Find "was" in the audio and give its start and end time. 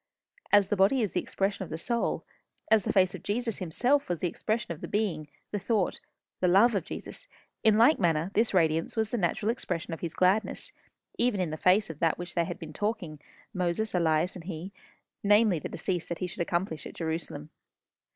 4.09-4.17, 8.95-9.11